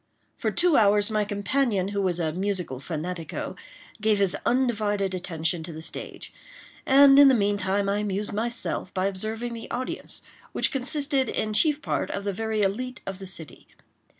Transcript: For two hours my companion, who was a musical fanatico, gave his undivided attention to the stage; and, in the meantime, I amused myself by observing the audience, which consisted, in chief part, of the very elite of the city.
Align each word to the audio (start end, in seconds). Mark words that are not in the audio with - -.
For 0.35 0.49
two 0.49 0.77
hours 0.77 1.11
my 1.11 1.23
companion, 1.25 1.89
who 1.89 2.01
was 2.01 2.19
a 2.19 2.33
musical 2.33 2.79
fanatico, 2.79 3.55
gave 4.01 4.17
his 4.17 4.35
undivided 4.47 5.13
attention 5.13 5.61
to 5.61 5.71
the 5.71 5.83
stage; 5.83 6.33
and, 6.87 7.19
in 7.19 7.27
the 7.27 7.35
meantime, 7.35 7.87
I 7.87 7.99
amused 7.99 8.33
myself 8.33 8.91
by 8.95 9.05
observing 9.05 9.53
the 9.53 9.69
audience, 9.69 10.23
which 10.53 10.71
consisted, 10.71 11.29
in 11.29 11.53
chief 11.53 11.83
part, 11.83 12.09
of 12.09 12.23
the 12.23 12.33
very 12.33 12.63
elite 12.63 13.01
of 13.05 13.19
the 13.19 13.27
city. 13.27 13.67